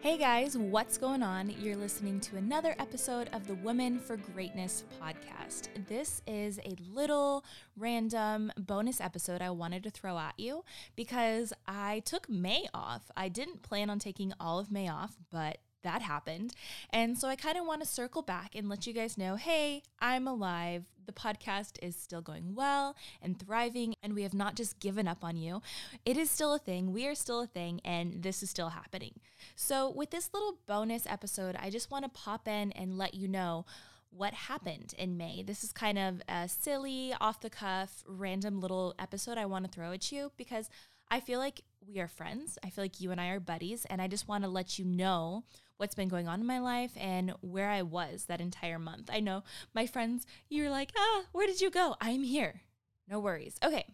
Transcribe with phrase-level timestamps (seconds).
[0.00, 1.52] Hey guys, what's going on?
[1.58, 5.70] You're listening to another episode of the Women for Greatness podcast.
[5.88, 7.44] This is a little
[7.76, 10.64] random bonus episode I wanted to throw at you
[10.94, 13.10] because I took May off.
[13.16, 16.54] I didn't plan on taking all of May off, but that happened.
[16.90, 19.82] And so I kind of want to circle back and let you guys know hey,
[20.00, 20.84] I'm alive.
[21.06, 25.24] The podcast is still going well and thriving, and we have not just given up
[25.24, 25.62] on you.
[26.04, 26.92] It is still a thing.
[26.92, 29.14] We are still a thing, and this is still happening.
[29.56, 33.26] So, with this little bonus episode, I just want to pop in and let you
[33.26, 33.64] know
[34.10, 35.42] what happened in May.
[35.42, 39.70] This is kind of a silly, off the cuff, random little episode I want to
[39.70, 40.68] throw at you because
[41.10, 42.58] I feel like we are friends.
[42.62, 44.84] I feel like you and I are buddies, and I just want to let you
[44.84, 45.44] know
[45.78, 49.08] what's been going on in my life and where I was that entire month.
[49.12, 49.44] I know
[49.74, 51.94] my friends, you're like, ah, where did you go?
[52.00, 52.62] I'm here.
[53.08, 53.56] No worries.
[53.64, 53.86] Okay.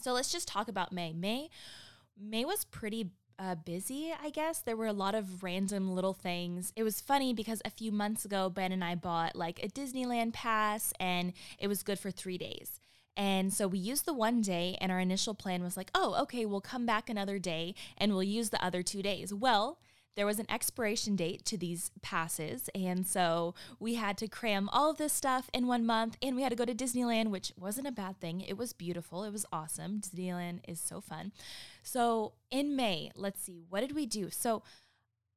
[0.00, 1.12] So let's just talk about May.
[1.12, 1.48] May
[2.18, 4.60] May was pretty uh, busy, I guess.
[4.60, 6.72] There were a lot of random little things.
[6.76, 10.32] It was funny because a few months ago, Ben and I bought like a Disneyland
[10.32, 12.80] pass and it was good for three days.
[13.16, 16.44] And so we used the one day, and our initial plan was like, oh, okay,
[16.44, 19.32] we'll come back another day and we'll use the other two days.
[19.32, 19.78] Well,
[20.16, 22.68] there was an expiration date to these passes.
[22.74, 26.42] And so we had to cram all of this stuff in one month and we
[26.42, 28.40] had to go to Disneyland, which wasn't a bad thing.
[28.40, 29.24] It was beautiful.
[29.24, 30.00] It was awesome.
[30.00, 31.32] Disneyland is so fun.
[31.82, 34.30] So in May, let's see, what did we do?
[34.30, 34.62] So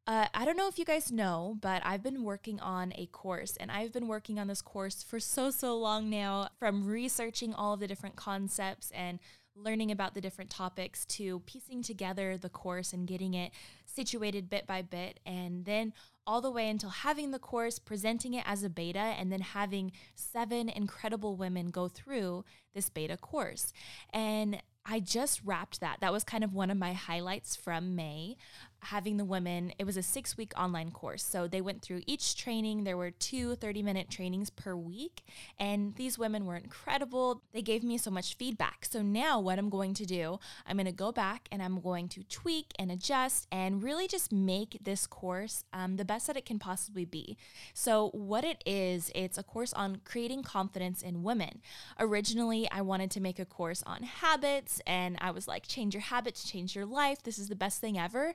[0.10, 3.56] uh, I don't know if you guys know, but I've been working on a course
[3.58, 7.76] and I've been working on this course for so, so long now from researching all
[7.76, 9.20] of the different concepts and
[9.56, 13.52] learning about the different topics to piecing together the course and getting it
[13.86, 15.94] situated bit by bit, and then
[16.26, 19.92] all the way until having the course, presenting it as a beta, and then having
[20.16, 23.74] seven incredible women go through this beta course.
[24.12, 25.98] And I just wrapped that.
[26.00, 28.38] That was kind of one of my highlights from May
[28.82, 31.24] having the women, it was a six week online course.
[31.24, 32.84] So they went through each training.
[32.84, 35.24] There were two 30 minute trainings per week.
[35.60, 37.42] And these women were incredible.
[37.54, 38.86] They gave me so much feedback.
[38.86, 42.08] So now, what I'm going to do, I'm going to go back and I'm going
[42.10, 46.46] to tweak and adjust and really just make this course um, the best that it
[46.46, 47.38] can possibly be.
[47.74, 51.62] So, what it is, it's a course on creating confidence in women.
[52.00, 56.02] Originally, I wanted to make a course on habits, and I was like, change your
[56.02, 57.24] habits, change your life.
[57.24, 58.34] This is the best thing ever.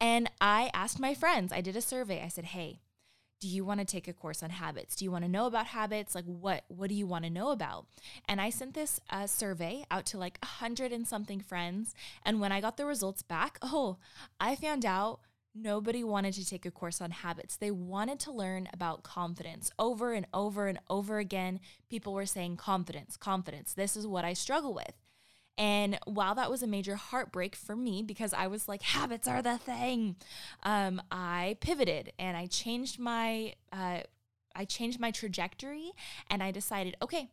[0.00, 2.22] And I asked my friends, I did a survey.
[2.22, 2.80] I said, hey,
[3.44, 4.96] do you want to take a course on habits?
[4.96, 6.14] Do you want to know about habits?
[6.14, 7.86] Like what what do you want to know about?
[8.26, 11.94] And I sent this uh, survey out to like a hundred and something friends.
[12.24, 13.98] And when I got the results back, oh,
[14.40, 15.20] I found out
[15.54, 17.56] nobody wanted to take a course on habits.
[17.56, 19.70] They wanted to learn about confidence.
[19.78, 23.74] Over and over and over again, people were saying confidence, confidence.
[23.74, 24.94] This is what I struggle with.
[25.56, 29.42] And while that was a major heartbreak for me because I was like, habits are
[29.42, 30.16] the thing,
[30.62, 34.00] um, I pivoted and I changed my uh,
[34.56, 35.92] I changed my trajectory
[36.30, 37.30] and I decided, okay,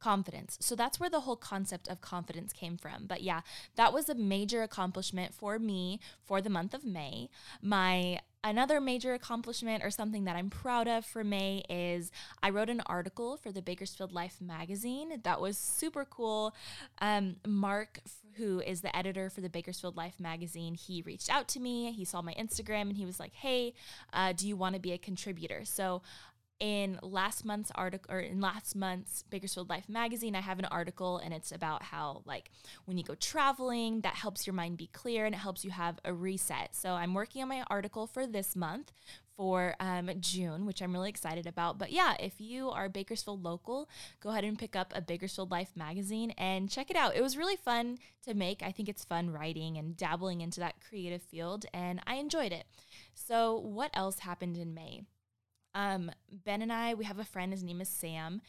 [0.00, 0.56] confidence.
[0.60, 3.06] So that's where the whole concept of confidence came from.
[3.06, 3.40] But yeah,
[3.76, 7.28] that was a major accomplishment for me for the month of May.
[7.60, 12.70] My Another major accomplishment or something that I'm proud of for May is I wrote
[12.70, 15.20] an article for the Bakersfield Life magazine.
[15.24, 16.54] That was super cool.
[17.00, 17.98] Um, Mark,
[18.34, 21.90] who is the editor for the Bakersfield Life magazine, he reached out to me.
[21.90, 23.74] He saw my Instagram and he was like, hey,
[24.12, 25.62] uh, do you want to be a contributor?
[25.64, 26.02] So
[26.60, 31.18] in last month's article or in last month's Bakersfield Life magazine, I have an article
[31.18, 32.50] and it's about how like
[32.84, 35.98] when you go traveling, that helps your mind be clear and it helps you have
[36.04, 36.74] a reset.
[36.74, 38.92] So I'm working on my article for this month
[39.38, 41.78] for um, June, which I'm really excited about.
[41.78, 43.88] But yeah, if you are Bakersfield local,
[44.20, 47.14] go ahead and pick up a Bakersfield Life magazine and check it out.
[47.14, 48.64] It was really fun to make.
[48.64, 52.64] I think it's fun writing and dabbling into that creative field, and I enjoyed it.
[53.14, 55.02] So, what else happened in May?
[55.74, 56.10] Um,
[56.44, 58.40] ben and I, we have a friend, his name is Sam,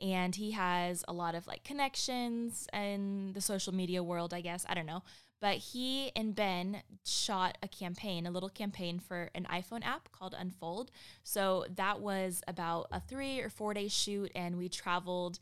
[0.00, 4.64] and he has a lot of like connections in the social media world, I guess.
[4.68, 5.02] I don't know.
[5.40, 10.34] But he and Ben shot a campaign, a little campaign for an iPhone app called
[10.36, 10.90] Unfold.
[11.22, 15.38] So that was about a three or four day shoot, and we traveled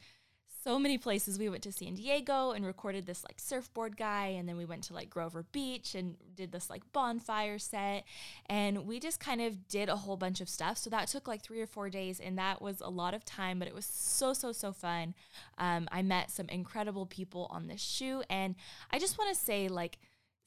[0.66, 1.38] so many places.
[1.38, 4.82] We went to San Diego and recorded this like surfboard guy, and then we went
[4.84, 8.02] to like Grover Beach and did this like bonfire set.
[8.46, 10.76] And we just kind of did a whole bunch of stuff.
[10.76, 13.60] So that took like three or four days, and that was a lot of time,
[13.60, 15.14] but it was so, so, so fun.
[15.56, 18.56] Um, I met some incredible people on this shoot, and
[18.90, 19.98] I just want to say, like,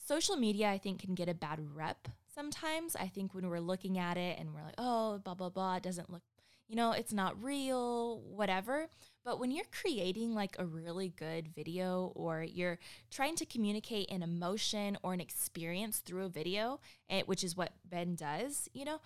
[0.06, 2.94] social media, I think, can get a bad rep sometimes.
[2.98, 5.84] I think when we're looking at it and we're like, oh, blah, blah, blah, it
[5.84, 6.24] doesn't look
[6.70, 8.88] you know, it's not real, whatever.
[9.30, 12.80] But when you're creating like a really good video or you're
[13.12, 16.80] trying to communicate an emotion or an experience through a video,
[17.12, 19.02] eh, which is what Ben does, you know,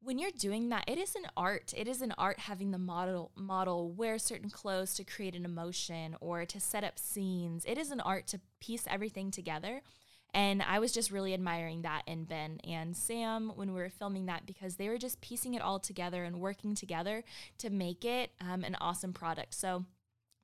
[0.00, 1.74] when you're doing that, it is an art.
[1.76, 6.14] It is an art having the model model wear certain clothes to create an emotion
[6.20, 7.64] or to set up scenes.
[7.66, 9.82] It is an art to piece everything together.
[10.34, 14.26] And I was just really admiring that in Ben and Sam when we were filming
[14.26, 17.24] that because they were just piecing it all together and working together
[17.58, 19.54] to make it um, an awesome product.
[19.54, 19.86] So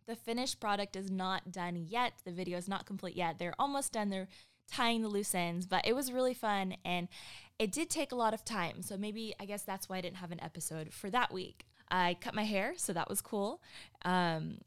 [0.07, 2.15] the finished product is not done yet.
[2.25, 3.39] The video is not complete yet.
[3.39, 4.11] They're almost done.
[4.11, 4.29] They're
[4.71, 7.09] tying the loose ends, but it was really fun and
[7.59, 8.83] it did take a lot of time.
[8.83, 11.67] So maybe I guess that's why I didn't have an episode for that week.
[11.91, 13.63] I cut my hair, so that was cool.
[14.05, 14.59] Um,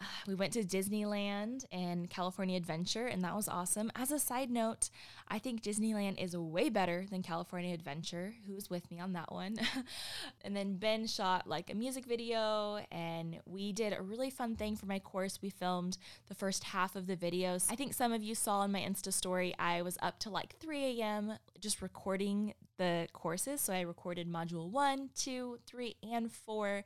[0.26, 3.90] we went to Disneyland and California Adventure, and that was awesome.
[3.94, 4.90] As a side note,
[5.28, 8.34] I think Disneyland is way better than California Adventure.
[8.46, 9.56] Who's with me on that one?
[10.44, 14.76] and then Ben shot like a music video, and we did a really fun thing
[14.76, 15.38] for my course.
[15.42, 15.98] We filmed
[16.28, 17.66] the first half of the videos.
[17.70, 20.56] I think some of you saw in my Insta story, I was up to like
[20.58, 21.34] 3 a.m.
[21.60, 23.60] just recording the courses.
[23.60, 26.84] So I recorded module one, two, three, and four,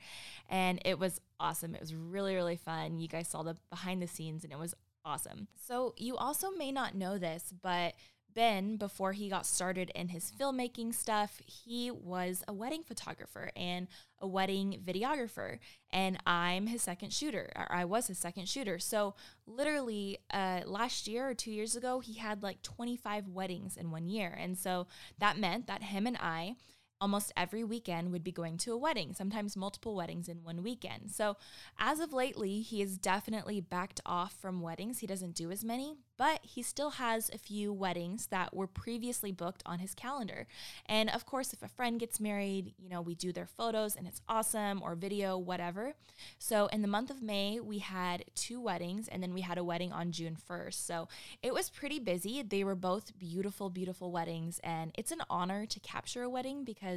[0.48, 1.74] and it was awesome.
[1.74, 2.98] It was really, really fun.
[2.98, 4.74] You guys saw the behind the scenes, and it was
[5.04, 5.48] awesome.
[5.66, 7.94] So you also may not know this, but
[8.34, 13.88] Ben, before he got started in his filmmaking stuff, he was a wedding photographer and
[14.20, 15.58] a wedding videographer.
[15.90, 18.78] And I'm his second shooter, or I was his second shooter.
[18.78, 19.14] So,
[19.46, 24.08] literally, uh, last year or two years ago, he had like 25 weddings in one
[24.08, 24.36] year.
[24.38, 24.86] And so
[25.18, 26.56] that meant that him and I,
[27.00, 31.10] almost every weekend would be going to a wedding, sometimes multiple weddings in one weekend.
[31.10, 31.36] So,
[31.78, 34.98] as of lately, he has definitely backed off from weddings.
[34.98, 39.32] He doesn't do as many, but he still has a few weddings that were previously
[39.32, 40.46] booked on his calendar.
[40.86, 44.06] And of course, if a friend gets married, you know, we do their photos and
[44.06, 45.94] it's awesome or video, whatever.
[46.38, 49.64] So, in the month of May, we had two weddings and then we had a
[49.64, 50.86] wedding on June 1st.
[50.86, 51.08] So,
[51.42, 52.42] it was pretty busy.
[52.42, 54.60] They were both beautiful, beautiful weddings.
[54.64, 56.87] And it's an honor to capture a wedding because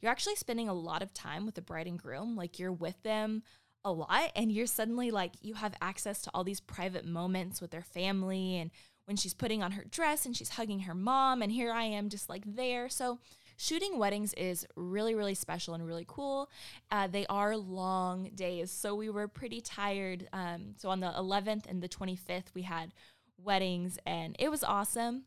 [0.00, 2.36] you're actually spending a lot of time with the bride and groom.
[2.36, 3.42] Like, you're with them
[3.86, 7.70] a lot and you're suddenly like you have access to all these private moments with
[7.70, 8.72] their family and
[9.04, 12.08] when she's putting on her dress and she's hugging her mom and here I am
[12.08, 12.88] just like there.
[12.88, 13.20] So
[13.56, 16.50] shooting weddings is really really special and really cool.
[16.90, 20.28] Uh, they are long days, so we were pretty tired.
[20.32, 22.92] Um, so on the 11th and the 25th we had
[23.38, 25.26] weddings and it was awesome,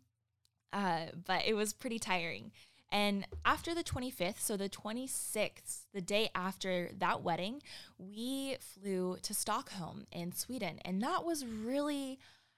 [0.74, 2.52] uh, but it was pretty tiring.
[2.92, 7.62] And after the 25th, so the 26th, the day after that wedding,
[7.98, 10.80] we flew to Stockholm in Sweden.
[10.84, 12.18] And that was really,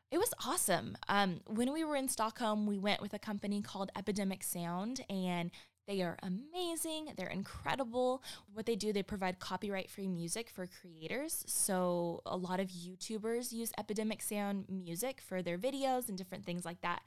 [0.09, 0.97] it was awesome.
[1.09, 5.51] Um, when we were in Stockholm, we went with a company called Epidemic Sound, and
[5.87, 7.09] they are amazing.
[7.17, 8.23] They're incredible.
[8.53, 11.43] What they do, they provide copyright free music for creators.
[11.47, 16.63] So, a lot of YouTubers use Epidemic Sound music for their videos and different things
[16.63, 17.01] like that.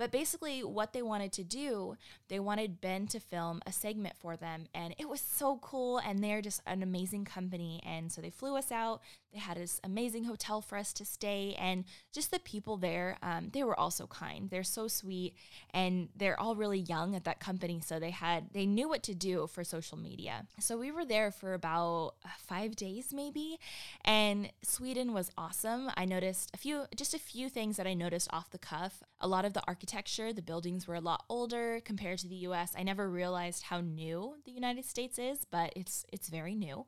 [0.00, 1.94] But basically, what they wanted to do,
[2.28, 4.64] they wanted Ben to film a segment for them.
[4.74, 5.98] And it was so cool.
[5.98, 7.82] And they're just an amazing company.
[7.84, 9.02] And so they flew us out.
[9.30, 11.54] They had this amazing hotel for us to stay.
[11.58, 14.48] And just the people there, um, they were also kind.
[14.48, 15.34] They're so sweet.
[15.74, 17.82] And they're all really young at that company.
[17.84, 20.46] So they had, they knew what to do for social media.
[20.60, 23.58] So we were there for about five days, maybe.
[24.02, 25.90] And Sweden was awesome.
[25.94, 29.02] I noticed a few, just a few things that I noticed off the cuff.
[29.20, 30.32] A lot of the architecture architecture.
[30.32, 32.74] The buildings were a lot older compared to the US.
[32.78, 36.86] I never realized how new the United States is, but it's it's very new.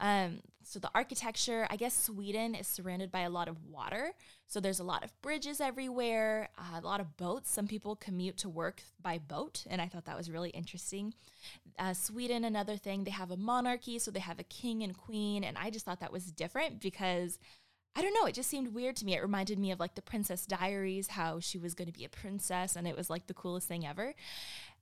[0.00, 4.12] Um, so the architecture, I guess Sweden is surrounded by a lot of water.
[4.46, 7.50] So there's a lot of bridges everywhere, uh, a lot of boats.
[7.50, 11.14] Some people commute to work by boat, and I thought that was really interesting.
[11.78, 15.44] Uh, Sweden, another thing, they have a monarchy, so they have a king and queen,
[15.44, 17.38] and I just thought that was different because
[17.96, 19.14] I don't know, it just seemed weird to me.
[19.14, 22.08] It reminded me of like the Princess Diaries, how she was going to be a
[22.08, 24.14] princess and it was like the coolest thing ever.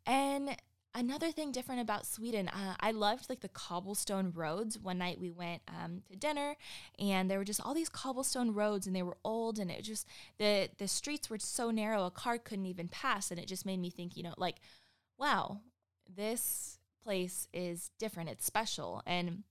[0.07, 0.57] And
[0.95, 4.79] another thing different about Sweden, uh, I loved like the cobblestone roads.
[4.79, 6.57] One night we went um, to dinner
[6.99, 10.07] and there were just all these cobblestone roads and they were old and it just,
[10.39, 13.31] the, the streets were so narrow, a car couldn't even pass.
[13.31, 14.57] And it just made me think, you know, like,
[15.19, 15.61] wow,
[16.15, 18.29] this place is different.
[18.29, 19.03] It's special.
[19.07, 19.45] And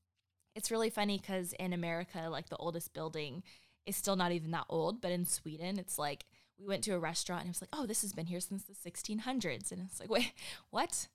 [0.55, 3.43] it's really funny because in America, like the oldest building
[3.85, 6.25] is still not even that old, but in Sweden, it's like
[6.57, 8.63] we went to a restaurant and it was like, oh, this has been here since
[8.63, 9.71] the 1600s.
[9.71, 10.31] And it's like, wait,
[10.69, 11.07] what?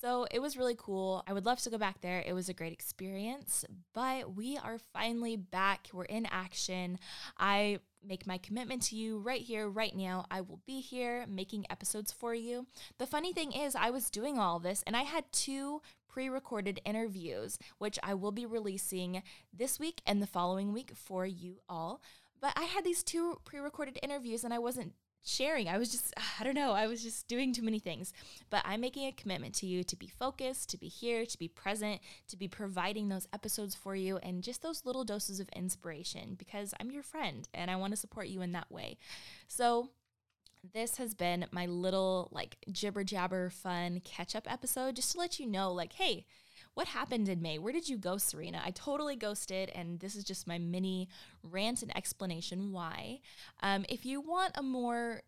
[0.00, 1.22] So it was really cool.
[1.26, 2.22] I would love to go back there.
[2.26, 5.88] It was a great experience, but we are finally back.
[5.92, 6.98] We're in action.
[7.38, 10.26] I make my commitment to you right here, right now.
[10.30, 12.66] I will be here making episodes for you.
[12.98, 15.80] The funny thing is, I was doing all this and I had two
[16.16, 21.26] pre recorded interviews, which I will be releasing this week and the following week for
[21.26, 22.00] you all.
[22.40, 25.68] But I had these two pre recorded interviews and I wasn't sharing.
[25.68, 28.14] I was just, I don't know, I was just doing too many things.
[28.48, 31.48] But I'm making a commitment to you to be focused, to be here, to be
[31.48, 36.34] present, to be providing those episodes for you and just those little doses of inspiration
[36.38, 38.96] because I'm your friend and I want to support you in that way.
[39.48, 39.90] So,
[40.72, 45.38] this has been my little like jibber jabber fun catch up episode just to let
[45.38, 46.26] you know, like, hey,
[46.74, 47.58] what happened in May?
[47.58, 48.60] Where did you go, Serena?
[48.62, 51.08] I totally ghosted, and this is just my mini
[51.42, 53.20] rant and explanation why.
[53.62, 55.22] Um, if you want a more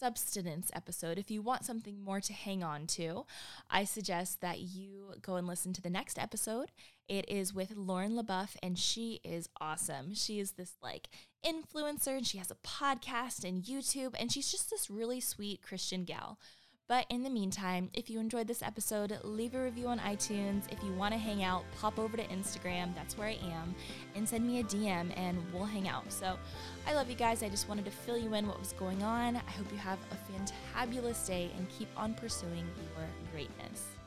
[0.00, 3.26] substance episode, if you want something more to hang on to,
[3.70, 6.72] I suggest that you go and listen to the next episode.
[7.06, 10.14] It is with Lauren LaBeouf, and she is awesome.
[10.14, 11.10] She is this like
[11.44, 16.04] influencer, and she has a podcast and YouTube, and she's just this really sweet Christian
[16.04, 16.38] gal.
[16.90, 20.64] But in the meantime, if you enjoyed this episode, leave a review on iTunes.
[20.72, 23.76] If you want to hang out, pop over to Instagram, that's where I am,
[24.16, 26.10] and send me a DM and we'll hang out.
[26.12, 26.36] So
[26.88, 27.44] I love you guys.
[27.44, 29.36] I just wanted to fill you in what was going on.
[29.36, 32.66] I hope you have a fantabulous day and keep on pursuing
[32.96, 33.99] your greatness.